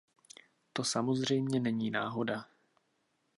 To 0.73 0.83
samozřejmě 0.83 1.59
není 1.59 1.91
náhoda. 1.91 2.47